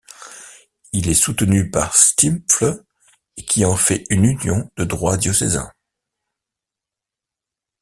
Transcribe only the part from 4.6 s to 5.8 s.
de droit diocésain.